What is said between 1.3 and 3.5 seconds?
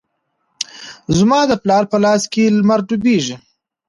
د پلار په لاس کې لمر ډوبیږې